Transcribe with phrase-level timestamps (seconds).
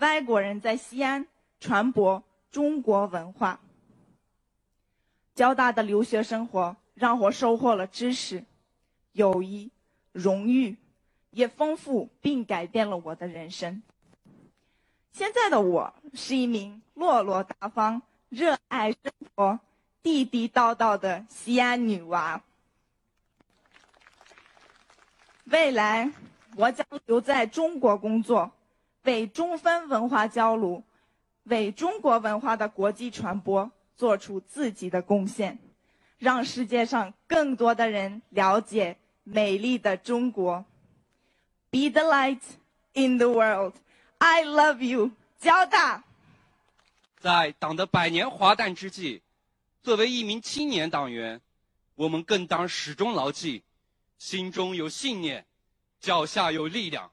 [0.00, 1.26] 外国人在西安
[1.60, 3.60] 传播中国文化。
[5.34, 8.44] 交大的留学生活让我收获了知识、
[9.12, 9.70] 友谊、
[10.12, 10.76] 荣誉，
[11.30, 13.82] 也丰富并改变了我的人生。
[15.12, 19.60] 现在的我是一名落落大方、热爱生活、
[20.02, 22.42] 地地道道的西安女娃。
[25.44, 26.10] 未来，
[26.56, 28.52] 我将留在中国工作，
[29.02, 30.82] 为中分文化交流、
[31.44, 35.58] 为中国文化的国际传播做出自己的贡献，
[36.18, 40.64] 让世界上更多的人了解美丽的中国。
[41.70, 42.40] Be the light
[42.92, 43.74] in the world.
[44.18, 46.04] I love you，交大。
[47.18, 49.22] 在党的百年华诞之际，
[49.82, 51.40] 作为一名青年党员，
[51.94, 53.62] 我们更当始终牢记：
[54.18, 55.46] 心中有信念，
[56.00, 57.10] 脚下有力量。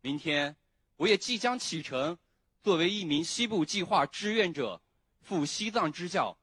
[0.00, 0.56] 明天，
[0.96, 2.18] 我也即将启程，
[2.62, 4.80] 作为一名西部计划志愿者，
[5.22, 6.36] 赴西藏支教，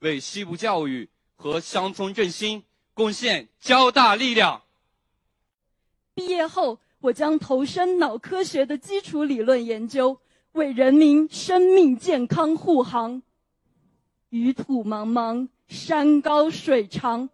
[0.00, 4.62] 为西部教育和乡村振兴贡献交大力量。
[6.14, 6.78] 毕业后。
[7.00, 10.18] 我将投身脑科学的基础理论研究，
[10.52, 13.20] 为人民生命健康护航。
[14.30, 17.28] 余土茫茫，山高水长，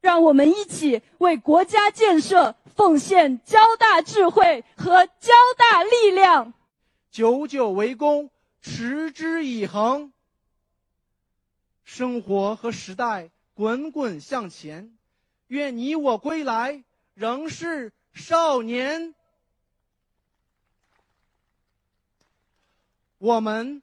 [0.00, 6.54] 让我们一起为国家建设奉献交大智慧和交大力量。
[7.10, 8.30] 久久为功，
[8.62, 10.14] 持之以恒。
[11.84, 14.96] 生活和时代滚滚向前，
[15.48, 17.92] 愿你我归来仍是。
[18.14, 19.14] 少年，
[23.18, 23.82] 我们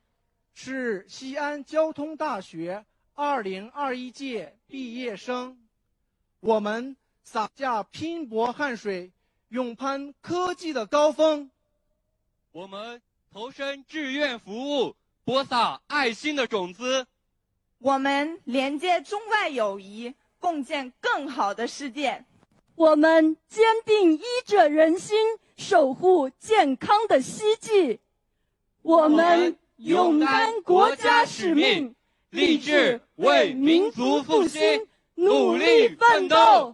[0.55, 5.59] 是西安交通大学二零二一届毕业生，
[6.39, 6.97] 我们
[7.29, 9.11] 洒下拼搏汗水，
[9.49, 11.51] 勇攀科技的高峰，
[12.53, 13.01] 我们
[13.33, 17.05] 投身志愿服务，播撒爱心的种子，
[17.79, 22.23] 我们连接中外友谊，共建更好的世界。
[22.75, 25.17] 我们坚定医者仁心，
[25.57, 27.99] 守护健康的希冀。
[28.83, 31.93] 我们勇担国家使命，
[32.29, 36.73] 立志为民族复兴努力奋斗。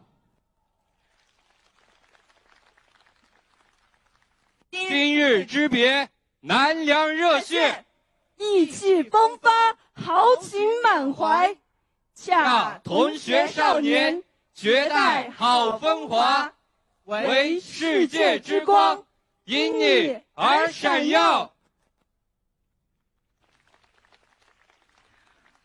[4.73, 7.85] 今日之别，难凉热血，
[8.37, 11.55] 意气风发，豪情满怀，
[12.15, 14.23] 恰同学少年。
[14.55, 16.53] 绝代好风华，
[17.05, 19.03] 为世界之光，
[19.45, 21.51] 因你而闪耀。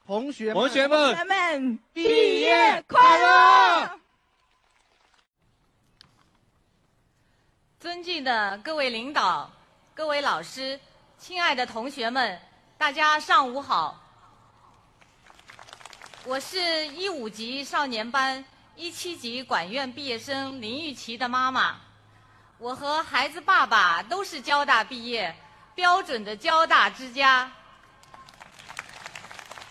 [0.06, 3.97] 同学们同学们，们们毕业快乐！
[7.80, 9.48] 尊敬的各位领导、
[9.94, 10.80] 各位老师、
[11.16, 12.36] 亲爱的同学们，
[12.76, 14.02] 大家上午好。
[16.24, 18.44] 我是一五级少年班。
[18.74, 21.76] 一七级管院毕业生林玉琪的妈妈，
[22.58, 25.36] 我和孩子爸爸都是交大毕业，
[25.76, 27.52] 标准的交大之家。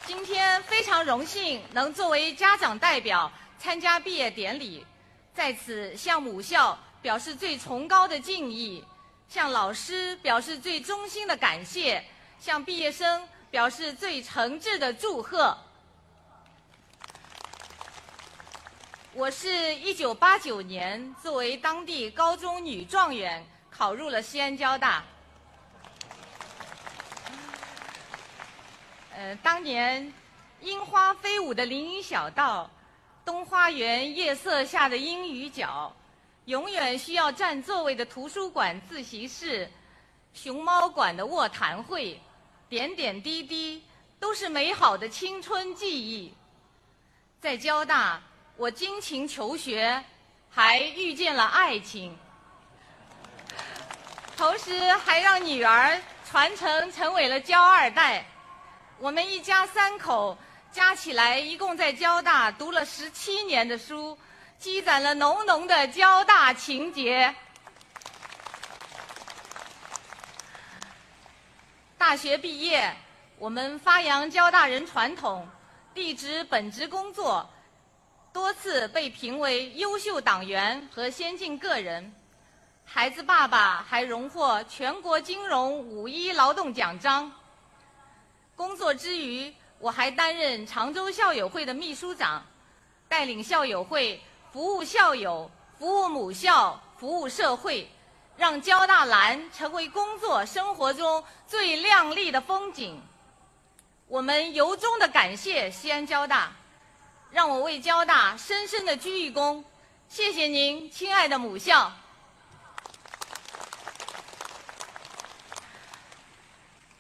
[0.06, 3.30] 今天非常荣幸能作为家长代表
[3.60, 4.86] 参加毕业典礼，
[5.34, 8.84] 在此向母校表示最崇高的敬意，
[9.30, 12.04] 向老师表示最衷心的感谢，
[12.38, 15.58] 向毕业生表示最诚挚的祝贺。
[19.14, 25.02] 我是一九八九年作为当地高中女状元考入了西安交大。
[29.16, 30.12] 呃，当年
[30.60, 32.70] 樱花飞舞的林荫小道，
[33.24, 35.96] 东花园夜色下的阴雨角，
[36.48, 39.70] 永远需要占座位的图书馆自习室，
[40.34, 42.18] 熊猫馆的卧谈会，
[42.70, 43.84] 点点滴滴
[44.18, 46.34] 都是美好的青春记忆。
[47.40, 48.22] 在交大。
[48.56, 50.04] 我精勤求学，
[50.50, 52.18] 还遇见了爱情，
[54.36, 58.26] 同时还让女儿传承成为了交二代。
[58.98, 60.36] 我们一家三口
[60.72, 64.18] 加起来，一共在交大读了十七年的书，
[64.60, 67.34] 积攒了浓浓的交大情结。
[71.98, 72.96] 大学毕业，
[73.38, 75.48] 我们发扬交大人传统，
[75.94, 77.48] 立职本职工作。
[78.34, 82.14] 多次被评为优秀党员和先进个人，
[82.86, 87.32] 孩子爸爸还荣获全国金融五一劳动奖章。
[88.56, 92.46] 工作之余，我还担任常州校友会的秘书长，
[93.08, 94.22] 带领校友会
[94.52, 97.90] 服务校友、服务母校、服务社会，
[98.38, 103.02] 让交大蓝成为工作生活中最亮丽的风景。
[104.08, 106.52] 我们由衷的感谢西安交大，
[107.30, 109.64] 让我为交大深深的鞠一躬。
[110.08, 111.92] 谢谢您，亲爱的母校。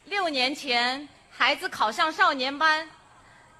[0.03, 2.89] 六年前，孩子考上少年班，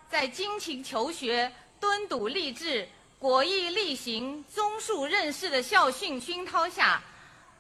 [0.10, 2.88] 在精勤求学、敦笃励志、
[3.20, 7.02] 果毅力行、综述任事的校训熏陶下，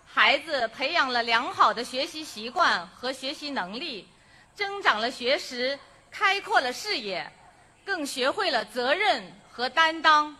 [0.05, 4.07] 孩子培养了良好的学习习惯和学习能力，
[4.53, 5.77] 增长了学识，
[6.11, 7.31] 开阔了视野，
[7.83, 10.37] 更学会了责任和担当。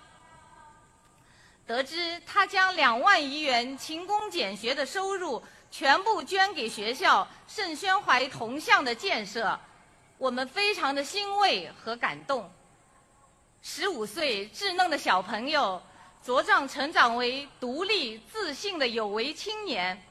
[1.66, 9.60] 得知他将两万余元勤工俭学的收入全部捐给学校盛宣怀铜像的建设，
[10.20, 12.50] 我们非常的欣慰和感动。
[13.62, 15.82] 十五岁稚嫩的小朋友
[16.26, 20.02] 茁壮成长为独立自信的有为青年，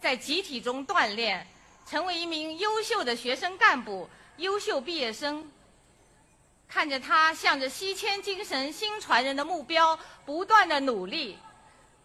[0.00, 1.46] 在集体中锻炼，
[1.86, 5.50] 成为一名优秀的学生干部、优秀毕业生。
[6.68, 11.36] 看着他向着西迁精神新传人的目标不断的努力，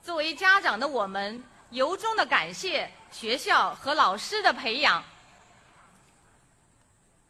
[0.03, 5.03] 作为家长的我们由衷的感谢学校和老师的培养。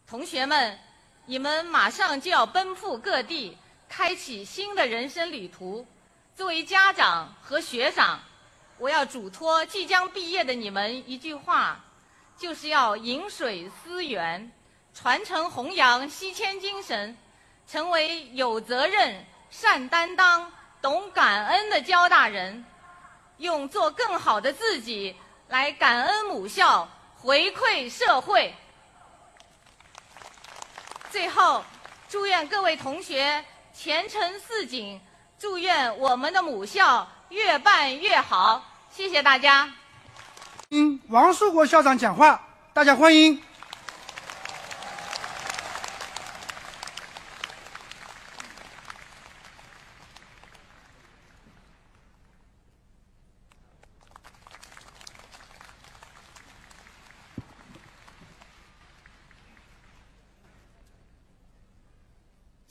[0.07, 0.79] 同学们，
[1.27, 3.57] 你们马上就要奔赴各地，
[3.89, 5.85] 开启新的人生旅途。
[6.35, 8.19] 作为家长和学长，
[8.77, 11.83] 我要嘱托即将毕业的你们一句话，
[12.37, 14.51] 就是要饮水思源，
[14.93, 17.17] 传承弘扬西迁精神。
[17.67, 20.51] 成为有责任、善担当、
[20.83, 22.63] 懂感恩的交大人，
[23.37, 25.15] 用做更好的自己
[25.47, 28.53] 来感恩母校、回馈社会。
[31.15, 31.63] 最后，
[32.09, 33.41] 祝愿各位同学
[33.73, 34.99] 前程似锦，
[35.39, 38.61] 祝愿我们的母校越办越好。
[38.91, 39.71] 谢谢大家。
[40.69, 43.41] 听，王树国校长讲话，大家欢迎。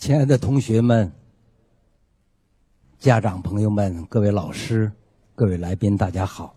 [0.05, 1.11] 亲爱的同学们、
[2.99, 4.93] 家长朋友们、各位老师、
[5.35, 6.55] 各位来宾，大家好！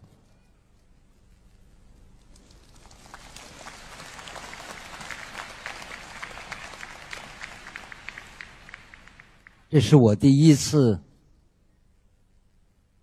[9.70, 11.02] 这是我第一次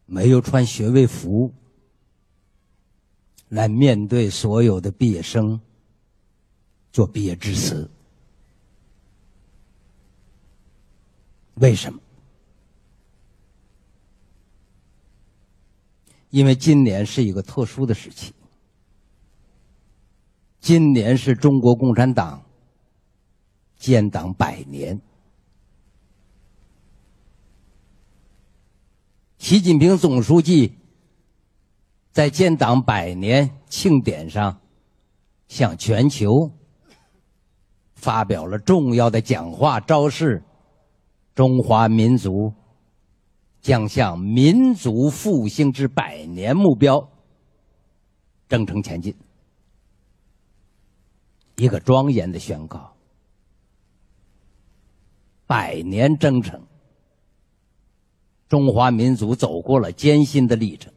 [0.04, 1.54] 没有穿学位服
[3.48, 5.58] 来面对所有的毕业生
[6.92, 7.90] 做毕业致辞。
[11.54, 12.00] 为什么？
[16.30, 18.34] 因为今年是一个特殊的时期，
[20.58, 22.44] 今年是中国共产党
[23.76, 25.00] 建党百年。
[29.38, 30.76] 习近平总书记
[32.10, 34.60] 在建党百年庆典上
[35.46, 36.50] 向全球
[37.94, 40.42] 发表了重要的讲话昭示。
[41.34, 42.52] 中华民族
[43.60, 47.10] 将向民族复兴之百年目标
[48.48, 49.16] 征程前进。
[51.56, 52.94] 一个庄严的宣告：
[55.46, 56.60] 百年征程，
[58.48, 60.92] 中华民族走过了艰辛的历程，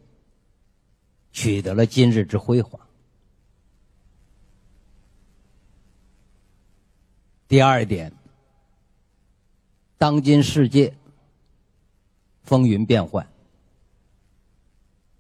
[1.32, 2.80] 取得了今日之辉煌。
[7.48, 8.17] 第二点。
[9.98, 10.94] 当今世界
[12.44, 13.27] 风云变幻，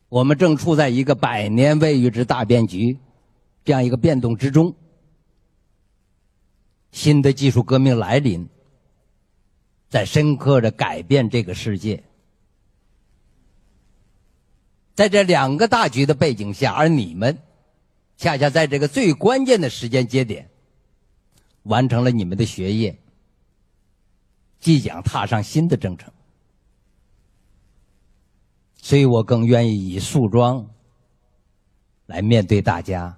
[0.07, 2.99] 我们正处在一个百年未遇之大变局，
[3.65, 4.75] 这样一个变动之中。
[6.91, 8.47] 新的技术革命来临，
[9.89, 12.03] 在深刻的改变这个世界。
[14.93, 17.39] 在这两个大局的背景下，而你们
[18.15, 20.49] 恰恰在这个最关键的时间节点，
[21.63, 22.97] 完成了你们的学业。
[24.59, 26.11] 即将踏上新的征程，
[28.81, 30.67] 所以我更愿意以束装
[32.07, 33.17] 来面对大家，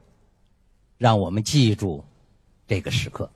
[0.98, 2.04] 让我们记住
[2.68, 3.32] 这个时刻。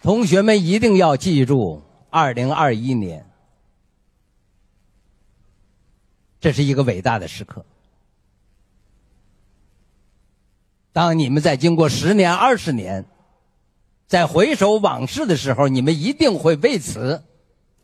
[0.00, 3.28] 同学们一定要记住，二零二一年，
[6.40, 7.64] 这是一个伟大的时刻。
[10.98, 13.04] 当你们在经过十年、二十年，
[14.08, 17.22] 在回首往事的时候，你们一定会为此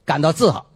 [0.05, 0.67] 感到自豪。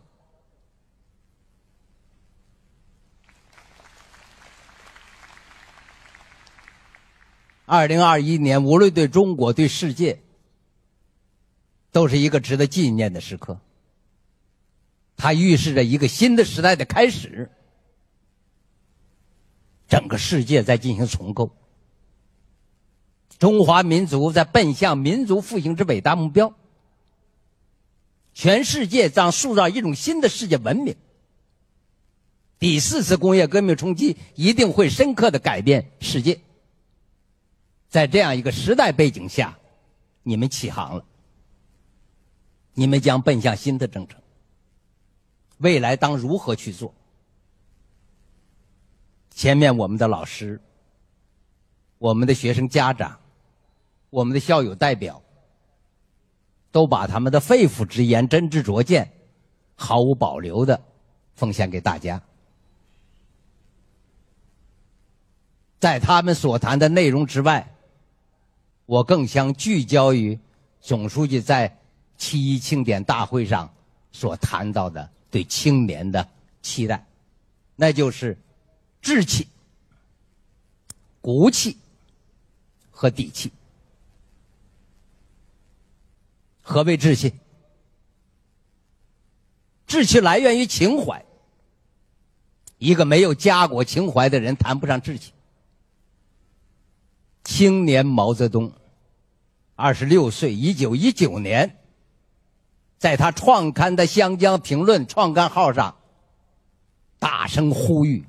[7.66, 10.22] 二零二一年，无论对中国、对世界，
[11.90, 13.58] 都是一个值得纪念的时刻。
[15.16, 17.50] 它预示着一个新的时代的开始。
[19.88, 21.50] 整个世界在进行重构，
[23.38, 26.54] 中华民族在奔向民族复兴之伟大目标。
[28.34, 30.96] 全世界将塑造一种新的世界文明。
[32.58, 36.40] 第四次工业革命冲击一定会深刻的改变世界。
[37.88, 39.58] 在这样一个时代背景下，
[40.22, 41.04] 你们起航了。
[42.74, 44.20] 你们将奔向新的征程。
[45.58, 46.94] 未来当如何去做？
[49.30, 50.60] 前面我们的老师、
[51.98, 53.18] 我们的学生家长、
[54.10, 55.20] 我们的校友代表，
[56.70, 59.10] 都把他们的肺腑之言、真知灼见，
[59.74, 60.80] 毫无保留的
[61.34, 62.22] 奉献给大家。
[65.80, 67.74] 在他们所谈的内容之外，
[68.86, 70.38] 我更想聚焦于
[70.80, 71.78] 总书记在
[72.16, 73.68] 七一庆典大会上
[74.10, 76.28] 所谈到的对青年的
[76.62, 77.06] 期待，
[77.76, 78.36] 那就是
[79.00, 79.46] 志气、
[81.20, 81.76] 骨气
[82.98, 83.52] 和底气。
[86.60, 87.32] 何谓志气？
[89.86, 91.24] 志气来源于情怀。
[92.78, 95.32] 一个没有家国情怀的人，谈不上志气。
[97.44, 98.72] 青年毛泽东。
[99.76, 101.78] 二十六岁，一九一九年，
[102.98, 105.96] 在他创刊的《湘江评论》创刊号上，
[107.20, 108.24] 大声呼吁：“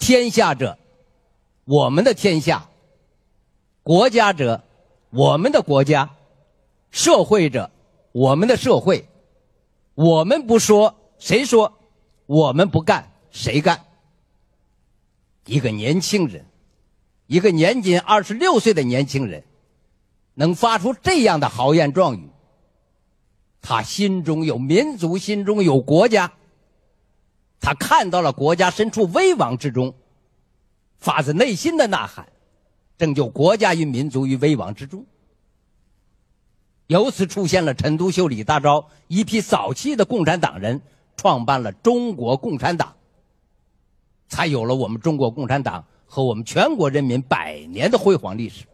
[0.00, 0.78] 天下者，
[1.66, 2.70] 我们的天下；
[3.88, 4.62] 国家者，
[5.08, 6.10] 我们的国家；
[6.90, 7.70] 社会者，
[8.12, 9.08] 我们的社会。
[9.94, 11.72] 我们不说，谁说？
[12.26, 13.86] 我们不干，谁干？”
[15.46, 16.44] 一个年轻人，
[17.28, 19.42] 一个年仅二十六岁的年轻人。
[20.34, 22.28] 能发出这样的豪言壮语，
[23.62, 26.30] 他心中有民族，心中有国家。
[27.58, 29.94] 他看到了国家身处危亡之中，
[30.98, 32.28] 发自内心的呐喊，
[32.98, 35.06] 拯救国家与民族于危亡之中。
[36.88, 40.80] 由此出现了陈独秀、李大钊一批早期的共产党人，
[41.16, 42.96] 创办了中国共产党，
[44.26, 48.64] 才有了我们中国共产党和我们全国人民百年的辉煌历史。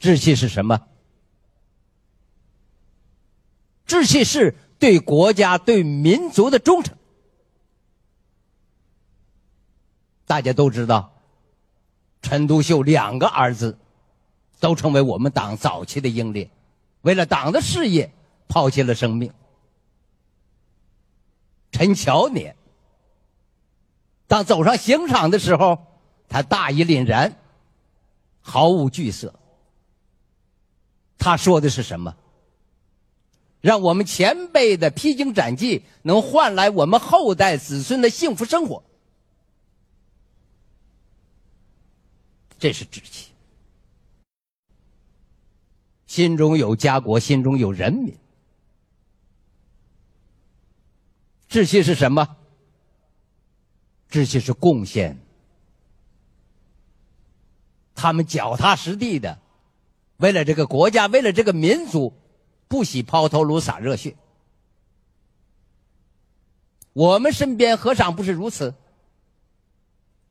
[0.00, 0.80] 志气是什么？
[3.86, 6.97] 志气是对国家、对民族的忠诚。
[10.28, 11.10] 大家都知道，
[12.20, 13.76] 陈独秀两个儿子
[14.60, 16.48] 都成为我们党早期的英烈，
[17.00, 18.12] 为了党的事业
[18.46, 19.32] 抛弃了生命。
[21.72, 22.54] 陈乔年
[24.26, 25.78] 当走上刑场的时候，
[26.28, 27.34] 他大义凛然，
[28.42, 29.32] 毫无惧色。
[31.16, 32.14] 他说的是什么？
[33.60, 38.82] 让我们前辈的披荆斩棘能换来我们后代子孙的幸福生活，
[42.58, 43.32] 这是志气。
[46.06, 48.16] 心中有家国，心中有人民。
[51.48, 52.36] 志气是什么？
[54.08, 55.18] 志气是贡献。
[57.94, 59.38] 他们脚踏实地的。
[60.16, 62.12] 为了这个国家，为了这个民族，
[62.66, 64.16] 不惜抛头颅洒热血。
[66.92, 68.74] 我们身边何尝不是如此？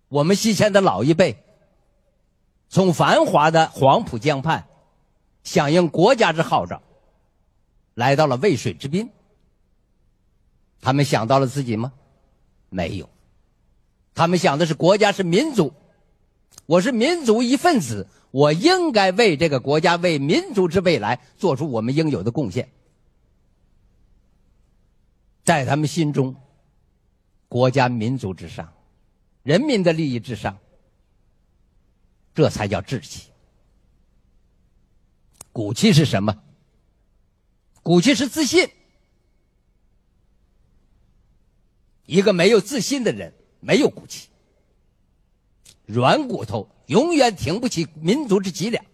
[0.10, 1.42] 我们西迁的老一辈，
[2.70, 4.68] 从繁华的黄浦江畔，
[5.44, 6.82] 响应国家之号召，
[7.94, 9.10] 来到了渭水之滨。
[10.82, 11.94] 他们想到了自己吗？
[12.70, 13.10] 没有。
[14.14, 15.74] 他们想的是国家是民族，
[16.66, 18.08] 我是民族一份子。
[18.32, 22.70] 我应该为这个国家、为民族之未来做出我们应有的贡献。
[25.44, 26.36] 在他们心中，
[27.48, 28.72] 国家、民族之上，
[29.44, 30.58] 人民的利益之上，
[32.38, 33.32] 这才叫志气。
[35.52, 36.44] 骨气是什么？
[37.82, 38.70] 骨气是自信。
[42.06, 44.30] 一个没有自信的人，没有骨气，
[45.88, 46.70] 软骨头。
[46.86, 48.86] 永远挺不起民族之脊梁，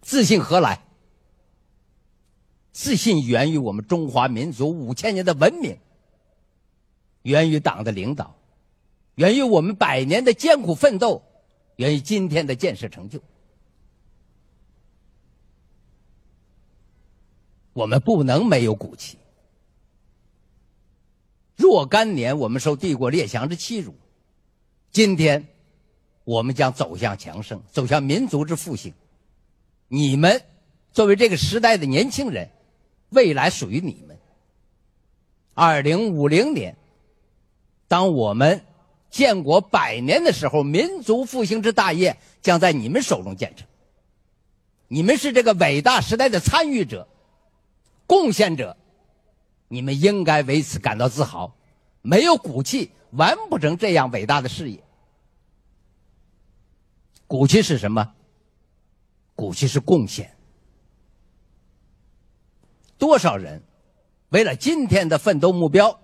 [0.00, 0.80] 自信何来？
[2.72, 5.76] 自信源于我们中华民族五千年的文明，
[7.22, 8.39] 源于党的领导，
[9.14, 11.22] 源于我们百年的艰苦奋斗，
[11.76, 13.20] 源于今天的建设成就。
[17.72, 19.16] 我们不能没有骨气。
[21.56, 23.94] 若干年我们受帝国列强之欺辱，
[24.90, 25.46] 今天
[26.24, 28.92] 我们将走向强盛，走向民族之复兴。
[29.88, 30.42] 你们
[30.92, 32.50] 作为这个时代的年轻人，
[33.10, 34.18] 未来属于你们。
[35.54, 36.76] 二零五零年，
[37.86, 38.64] 当我们
[39.10, 43.66] 建国百年的时候，民族复兴之大业将在你们手中建成。
[44.88, 47.06] 你们是这个伟大时代的参与者、
[48.06, 48.76] 贡献者，
[49.68, 51.56] 你们应该为此感到自豪。
[52.02, 54.82] 没有骨气，完不成这样伟大的事业。
[57.26, 58.14] 骨气是什么？
[59.34, 60.36] 骨气是贡献。
[62.98, 63.62] 多少人
[64.30, 66.00] 为了今天的奋斗目标，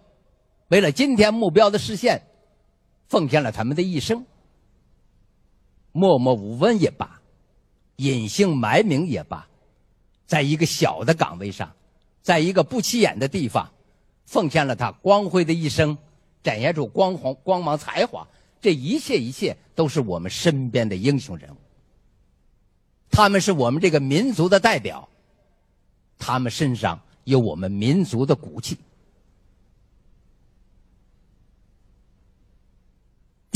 [0.69, 2.27] 为了今天目标的实现，
[3.09, 4.25] 奉献了他们的一生，
[5.93, 7.21] 默默无闻也罢。
[7.97, 9.49] 隐姓埋名也罢，
[10.27, 11.73] 在一个小的岗位上，
[12.21, 13.73] 在一个不起眼的地方，
[14.27, 15.97] 奉献了他光辉的一生，
[16.43, 18.29] 展现出光芒、光芒、才华。
[18.61, 21.57] 这一切一切都是我们身边的英雄人物。
[23.11, 25.09] 他们是我们这个民族的代表，
[26.19, 28.77] 他们身上有我们民族的骨气。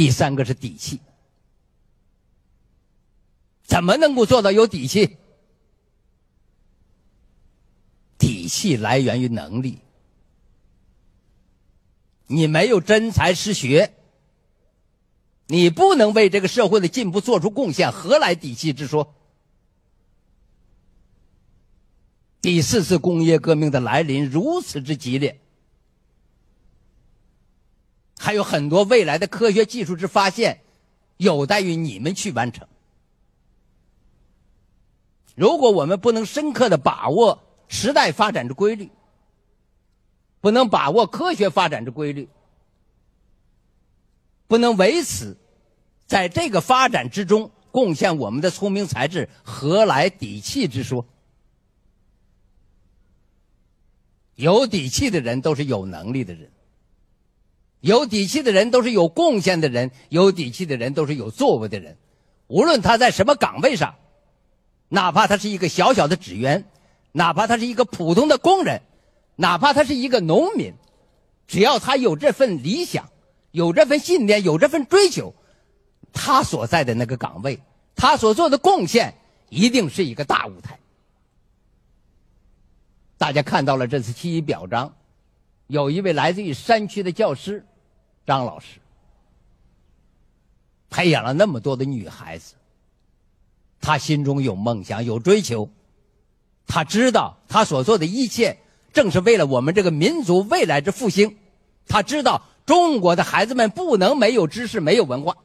[0.00, 0.98] 第三个是底气。
[3.64, 5.18] 怎么能够做到有底气？
[8.16, 9.80] 底气来源于能力。
[12.28, 13.94] 你没有真才实学，
[15.48, 19.14] 你不能为这个社会的进步做出贡献，何来底气之说？
[22.40, 25.39] 第四次工业革命的来临如此之激烈，
[28.22, 30.60] 还有很多未来的科学技术之发现，
[31.16, 32.68] 有待于你们去完成。
[35.34, 38.90] 如果我们不能深刻的把握时代发展之规律，
[40.42, 42.28] 不能把握科学发展之规律，
[44.46, 45.38] 不能为此
[46.04, 51.06] 在这个发展之中贡献我们的聪明才智，何来底气之说？
[54.34, 56.52] 有底气的人都是有能力的人，
[57.80, 61.96] 有底气的人都是有贡献的人，有底气的人都是有作为的人，
[62.46, 63.94] 无论他在什么岗位上。
[64.92, 66.64] 哪怕他是一个小小的职员，
[67.12, 68.82] 哪怕他是一个普通的工人，
[69.36, 70.74] 哪怕他是一个农民，
[71.46, 73.08] 只要他有这份理想，
[73.52, 75.32] 有这份信念，有这份追求，
[76.12, 77.60] 他所在的那个岗位，
[77.94, 79.14] 他所做的贡献，
[79.48, 80.76] 一定是一个大舞台。
[83.16, 84.92] 大家看到了这次七一表彰，
[85.70, 87.64] 有一位来自于山区的教师，
[88.26, 88.80] 张老师，
[90.90, 92.54] 培养了那么多的女孩子。
[93.80, 95.70] 他心中有梦想，有追求，
[96.66, 98.58] 他知道他所做的一切
[98.92, 101.38] 正是为了我们这个民族未来之复兴。
[101.86, 105.36] 他知道中国的孩子们不能没有知识、没有文化。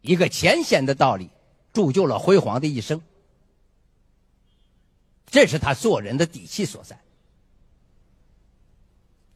[0.00, 1.30] 一个浅显的道理，
[1.72, 3.00] 铸就了辉煌的一生。
[5.30, 7.00] 这是他做人的底气所在。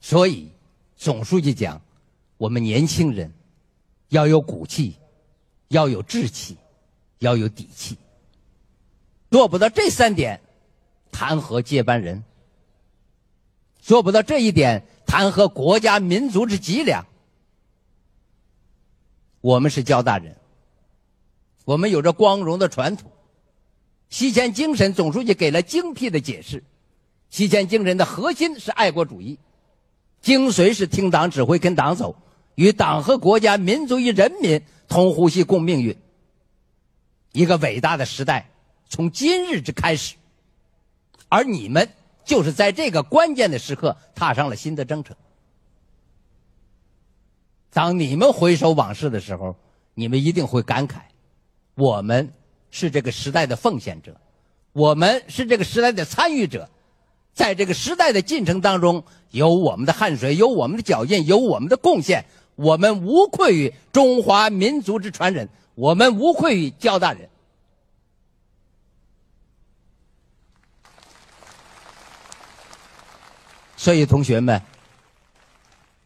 [0.07, 0.53] 所以，
[0.97, 1.83] 总书记讲，
[2.37, 3.35] 我们年轻人
[4.11, 4.95] 要有骨气，
[5.67, 6.57] 要有志气。
[7.19, 7.97] 要有底气，
[9.31, 10.39] 做不到这三点，
[11.11, 12.23] 谈何接班人？
[13.81, 17.07] 做不到这一点，谈何国家民族之脊梁？
[19.41, 20.37] 我们是交大人，
[21.65, 23.11] 我们有着光荣的传统。
[24.11, 26.63] 西迁精神，总书记给了精辟的解释。
[27.31, 29.39] 西迁精神的核心是爱国主义，
[30.21, 32.17] 精髓是听党指挥、跟党走，
[32.57, 35.97] 与党和国家、民族与人民同呼吸、共命运。
[37.33, 38.51] 一个伟大的时代
[38.89, 40.17] 从今日之开始，
[41.29, 41.89] 而你们
[42.25, 45.15] 就是在这个关键的时刻踏上了新的征程。
[47.73, 49.55] 当你们回首往事的时候，
[49.95, 51.01] 你们一定会感慨：
[51.75, 52.33] 我们
[52.71, 54.19] 是这个时代的奉献者，
[54.73, 56.69] 我们是这个时代的参与者，
[57.37, 65.47] 在这个时代的进程当中，有我们的汗水，有我们的脚印，有我们的贡献，我们无愧于中华民族之传人。
[65.75, 67.29] 我们无愧于交大人，
[73.77, 74.59] 所以同学们，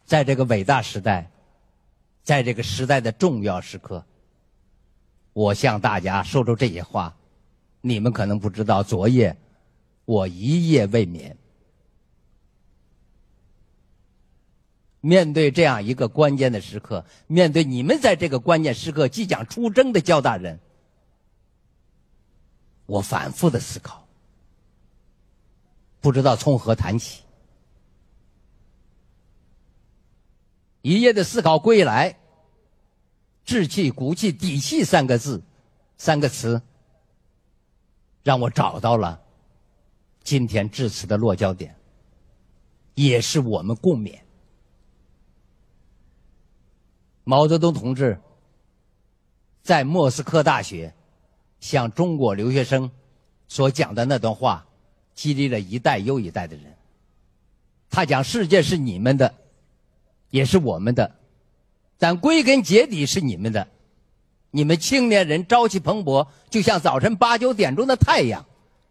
[0.03, 1.31] 在这个伟大时代，
[2.21, 4.03] 在这个时代的重要时刻，
[5.31, 7.15] 我向大家说出这些话，
[7.79, 9.33] 你们可能不知道，昨夜
[10.05, 11.37] 我一夜未眠。
[14.99, 20.59] 面对这样一个关键的时刻，面对你们在这个关键时刻即将出征的焦大人，
[22.85, 24.07] 我反复的思考：
[26.01, 27.23] 不知道从何谈起。
[30.83, 32.19] 一夜的思考归来，
[33.43, 35.41] 志气、骨气、底气三个字，
[35.97, 36.61] 三个词，
[38.21, 39.23] 让我找到了
[40.23, 41.75] 今天致辞的落脚点，
[42.95, 44.19] 也是我们共勉。
[47.23, 48.19] 毛泽东同志
[49.61, 50.93] 在莫斯科大学
[51.59, 52.89] 向中国留学生
[53.47, 54.65] 所讲的那段话，
[55.13, 56.75] 激励了一代又一代的人。
[57.89, 59.35] 他讲：“世界是你们的。”
[60.31, 61.13] 也是我们的，
[61.97, 63.67] 但归根结底是你们的。
[64.49, 68.45] 你们青年人朝气蓬勃，就像早晨八九点钟的太阳，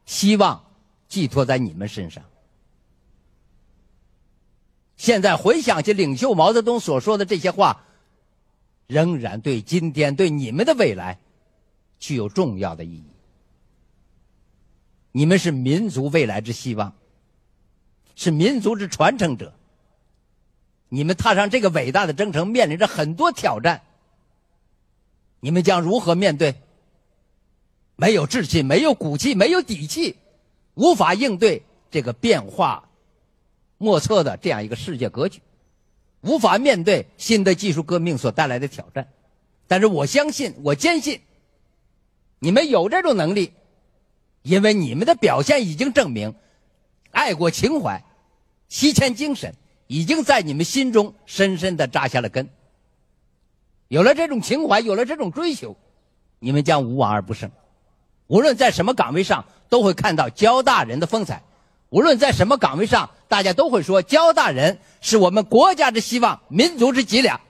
[0.04, 0.62] 希望
[1.10, 2.24] 寄托在你们身上。
[4.96, 7.84] 现在回想起领袖毛泽东所说的这些话，
[8.86, 11.18] 仍然对今天、对你们的未来
[11.98, 13.04] 具有重要的意义。
[15.12, 16.94] 你们是民族未来之希望，
[18.14, 19.52] 是民族之传承者。
[20.88, 23.82] 你们踏上这个伟大的征程，面临着很多挑战。
[25.40, 26.60] 你们将如何面对？
[27.96, 30.16] 没有志气，没有骨气，没有底气，
[30.74, 32.88] 无法应对这个变化
[33.78, 35.40] 莫测的这样一个世界格局，
[36.20, 39.08] 无法面对新的技术革命所带来的挑战。
[39.66, 41.20] 但是我相信，我坚信，
[42.38, 43.52] 你们有这种能力，
[44.42, 46.34] 因为你们的表现已经证明，
[47.10, 48.02] 爱国情怀、
[48.68, 49.54] 西迁精神。
[49.92, 52.48] 已经在你们心中深深的扎下了根。
[53.88, 55.76] 有了这种情怀，有了这种追求，
[56.38, 57.50] 你们将无往而不胜。
[58.30, 61.42] 无论在什么岗位上，都会看到交大人的风采；
[61.88, 67.40] 无论在什么岗位上，大家都会说交大人是我们国家之希望，民族之脊梁。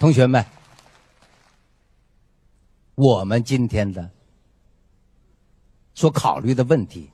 [0.00, 0.44] 同学们，
[2.96, 4.10] 我们今天的。
[5.94, 7.10] 所考虑的问题，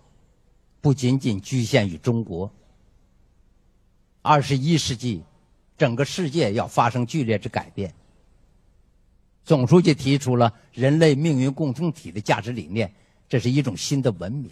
[0.80, 2.50] 不仅仅局限于中国。
[4.22, 5.22] 二十一世纪，
[5.76, 7.94] 整个世界要发生剧烈之改变。
[9.44, 12.92] 总书记提出了人类命运共同体的价值理念，
[13.28, 14.50] 这是一种新的文明。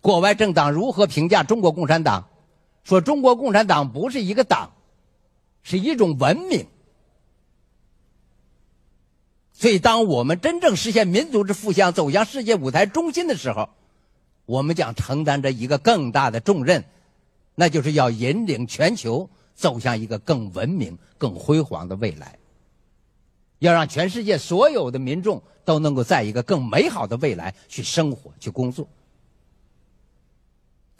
[0.00, 2.26] 国外政党如何评价中国共产党？
[2.84, 4.72] 说中国共产党不是一个党，
[5.62, 6.66] 是一种文明。
[9.52, 13.68] 所以，当我们真正实现民族之复兴，走向世界舞台中心的时候，
[14.46, 16.82] 我们将承担着一个更大的重任，
[17.54, 19.28] 那就是要引领全球
[19.60, 22.38] 走向一个更文明、更辉煌的未来。
[23.58, 28.88] 要让全世界所有的民众都能够在一个更美好的未来去生活、去工作。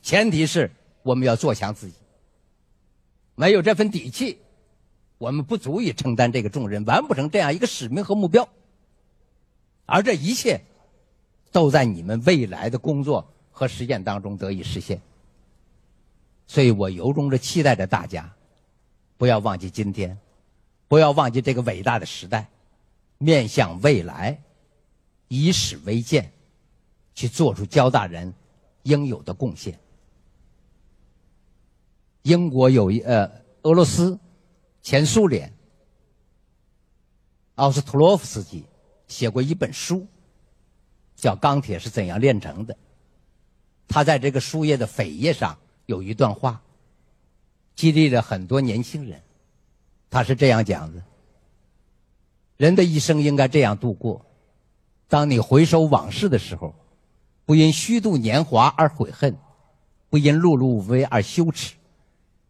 [0.03, 0.71] 前提是
[1.03, 1.95] 我们要做强自己。
[3.35, 4.39] 没有这份底气。
[5.17, 8.49] 我们不足以承担这个重任，完不成这样一个使命和目标。
[9.85, 10.63] 而这一切，
[11.53, 14.99] 都在你们未来的工作和实践当中得以实现。
[16.47, 18.35] 所以我由衷的期待着大家，
[19.21, 20.19] 不要忘记今天，
[20.89, 22.49] 不要忘记这个伟大的时代，
[23.19, 24.43] 面向未来，
[25.29, 26.33] 以史为鉴，
[27.15, 28.33] 去做出交大人
[28.85, 29.79] 应有的贡献。
[32.23, 33.31] 英国有一呃，
[33.65, 34.19] 俄罗斯。
[34.81, 35.53] 前苏联，
[37.57, 38.65] 奥斯特洛夫斯基
[39.07, 40.07] 写过一本书，
[41.15, 42.73] 叫《钢铁是怎样炼成的》。
[43.87, 46.63] 他在这个书页的扉页上有一段话，
[47.75, 49.21] 激励了很多年轻人。
[50.09, 51.03] 他是这样讲的：
[52.57, 54.25] 人的一生应该这样度过：
[55.09, 56.75] 当你回首往事的时候，
[57.45, 59.37] 不因虚度年华而悔恨，
[60.09, 61.75] 不因碌碌无为而羞耻，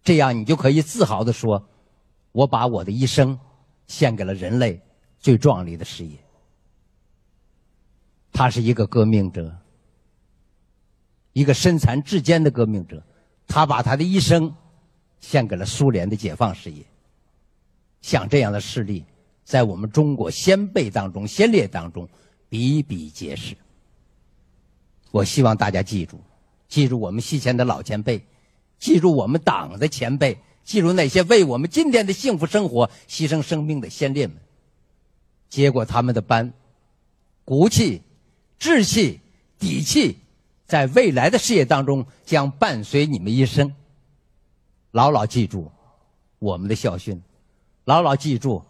[0.03, 1.67] 这样你就可以自豪的说。
[2.33, 3.39] 我把我的一生
[3.89, 4.81] 献给了人类
[5.19, 6.17] 最壮丽的事业。
[8.33, 9.53] 他是一个革命者，
[11.33, 13.03] 一个身残志坚的革命者。
[13.49, 14.55] 他把他的一生
[15.21, 16.83] 献给了苏联的解放事业。
[18.01, 19.05] 像这样的事例，
[19.45, 22.09] 在我们中国先辈当中、先烈当中
[22.49, 23.55] 比比皆是。
[25.11, 26.21] 我希望大家记住，
[26.69, 28.25] 记住我们西迁的老前辈，
[28.79, 30.39] 记住我们党的前辈。
[30.63, 34.37] 记住那些为我们今天的幸福生活牺牲生命的先烈们，
[35.49, 36.53] 接过他们的班，
[37.45, 38.03] 骨气、
[38.57, 39.21] 志气、
[39.59, 40.19] 底气，
[40.67, 43.75] 在未来的事业当中将伴随你们一生。
[44.93, 45.71] 牢牢记住
[46.39, 47.23] 我们的校训，
[47.85, 48.63] 牢牢记住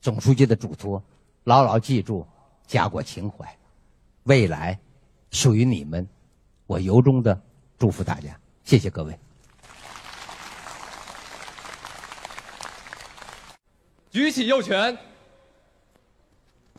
[0.00, 1.02] 总书记的嘱托，
[1.44, 2.26] 牢牢记住
[2.66, 3.58] 家国情怀，
[4.24, 4.78] 未来
[5.30, 6.06] 属于你们。
[6.66, 7.40] 我由衷的
[7.76, 9.18] 祝福大家，谢谢各位。
[14.10, 14.96] 举起右拳，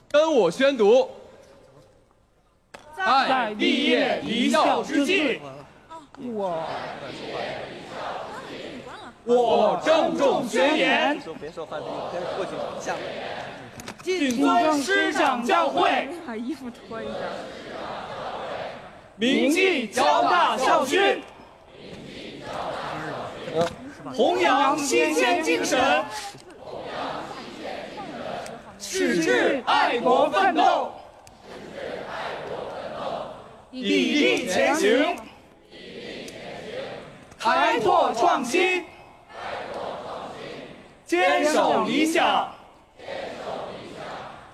[0.07, 1.09] 跟我宣读。
[2.95, 5.41] 在毕业离校之际，
[6.19, 6.65] 我
[9.23, 12.95] 我郑重宣言，别说话，过去一下
[14.01, 17.13] 谨遵师长教诲，把衣服脱一下。
[19.17, 21.21] 铭记交大校训，
[24.15, 26.03] 弘扬新鲜精神，
[28.79, 30.91] 矢志爱国奋斗，
[33.71, 35.15] 砥砺前行，
[37.37, 38.83] 开拓创新，
[41.11, 42.53] 坚守理想。
[42.97, 44.05] 坚守理想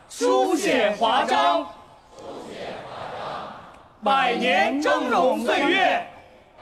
[0.10, 1.64] 书写华章。
[2.18, 3.46] 书写华章
[4.04, 6.04] 百年峥嵘岁月。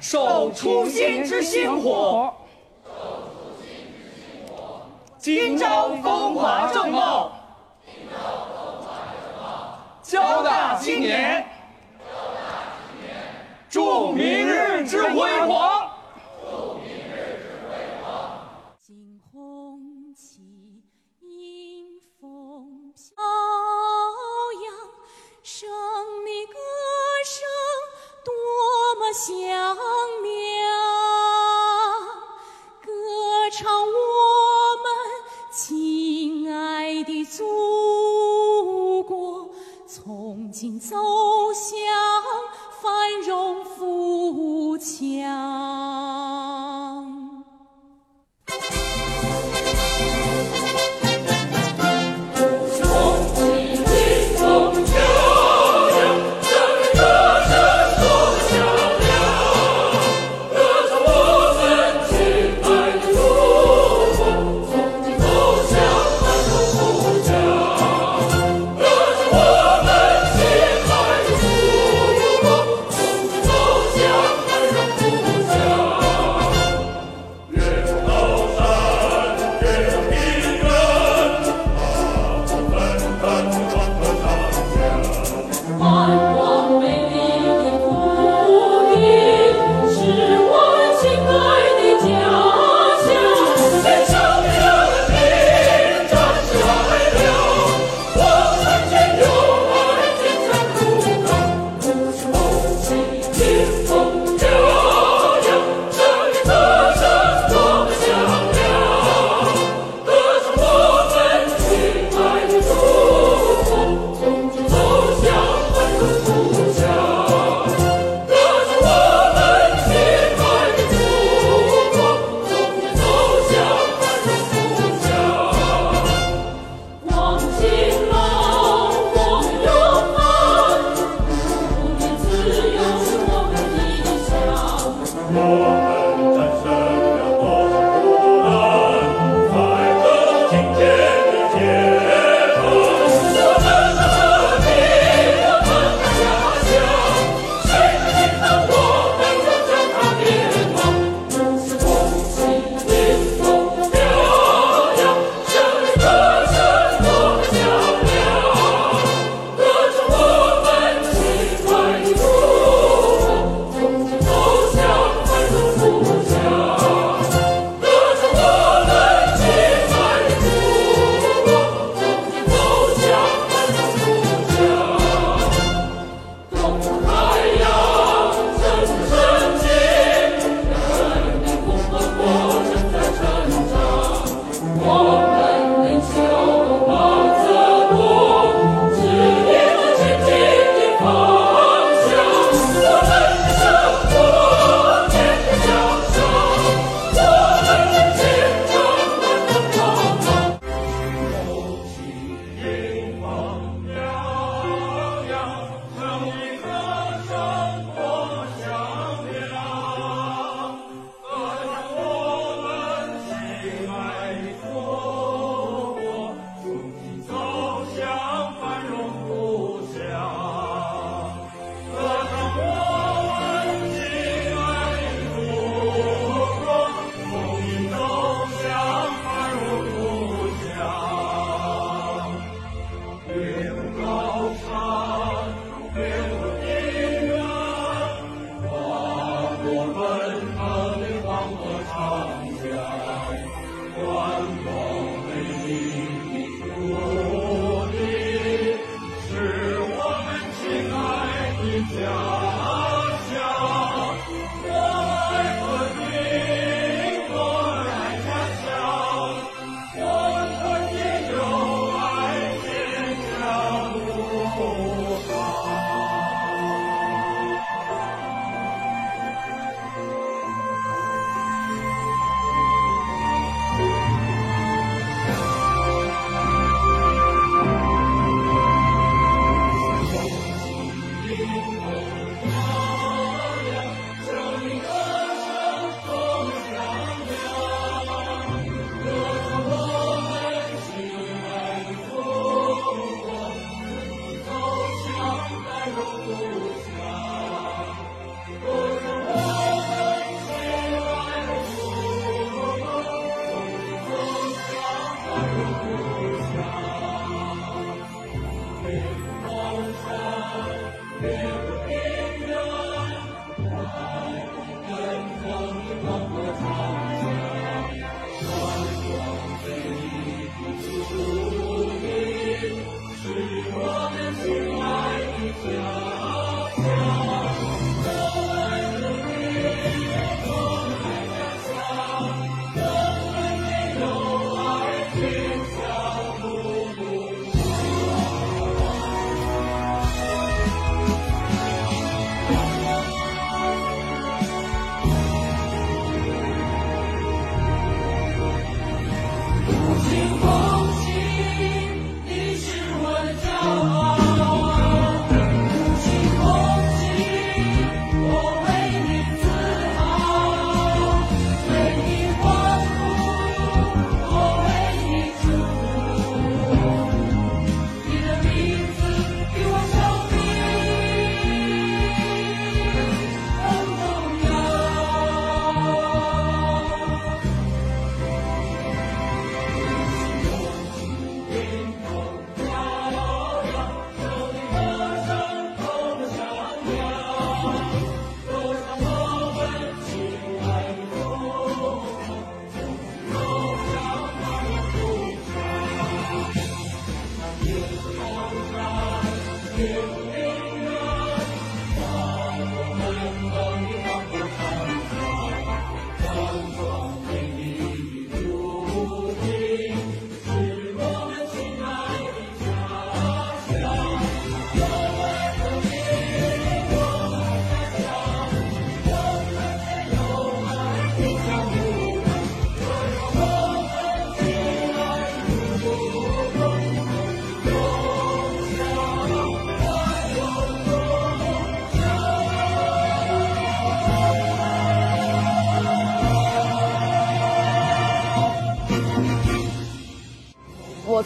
[0.00, 2.34] 守初心之星火。
[2.88, 2.96] 守
[3.28, 4.76] 初心之星火
[5.18, 7.32] 今朝风华正茂
[7.84, 8.16] 今朝
[8.48, 8.88] 风华
[9.20, 9.78] 正茂。
[10.02, 11.49] 交大青年。
[13.70, 15.88] 祝明日之辉煌。
[22.92, 23.22] 飘
[24.64, 24.74] 扬，
[25.44, 25.68] 胜
[26.26, 26.54] 利歌
[27.24, 27.46] 声
[28.24, 28.34] 多
[28.98, 29.30] 么响
[30.24, 30.66] 亮，
[32.82, 32.90] 歌
[33.52, 33.86] 唱我
[34.82, 34.84] 们
[35.52, 39.48] 亲爱的祖国，
[39.86, 40.96] 从今走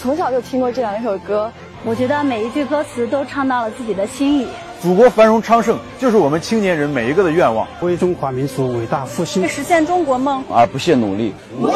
[0.04, 1.50] 从小就听过这两首歌，
[1.82, 4.46] 我觉得每一句歌词都唱到了自己的心里。
[4.82, 7.66] 祖国繁荣昌盛，就是我们青年人每一个的愿望。
[7.80, 11.32] 为中华民族伟大复兴，实现中国梦而不懈努力。
[11.58, 11.72] 为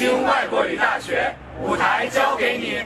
[0.00, 1.30] 京外国语大学，
[1.62, 2.78] 舞台交给你。